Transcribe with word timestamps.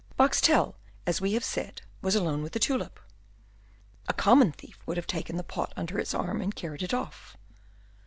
Boxtel, 0.17 0.73
as 1.05 1.21
we 1.21 1.33
have 1.33 1.43
said, 1.45 1.83
was 2.01 2.15
alone 2.15 2.41
with 2.41 2.53
the 2.53 2.59
tulip. 2.59 2.99
A 4.07 4.13
common 4.13 4.51
thief 4.51 4.79
would 4.87 4.97
have 4.97 5.05
taken 5.05 5.37
the 5.37 5.43
pot 5.43 5.73
under 5.77 5.99
his 5.99 6.15
arm, 6.15 6.41
and 6.41 6.55
carried 6.55 6.81
it 6.81 6.91
off. 6.91 7.37